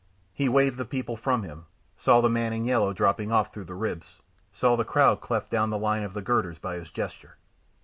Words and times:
He 0.33 0.49
waved 0.49 0.77
the 0.77 0.85
people 0.85 1.15
from 1.15 1.43
him, 1.43 1.65
saw 1.95 2.21
the 2.21 2.27
man 2.29 2.53
in 2.53 2.65
yellow 2.65 2.91
dropping 2.91 3.31
off 3.31 3.53
through 3.53 3.65
the 3.65 3.75
ribs, 3.75 4.19
saw 4.51 4.75
the 4.75 4.83
crowd 4.83 5.21
cleft 5.21 5.51
down 5.51 5.69
the 5.69 5.77
line 5.77 6.01
of 6.01 6.15
the 6.15 6.23
girders 6.23 6.57
by 6.57 6.77
his 6.77 6.89
gesture. 6.89 7.37